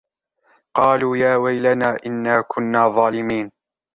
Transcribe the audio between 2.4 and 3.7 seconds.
كُنَّا ظَالِمِينَ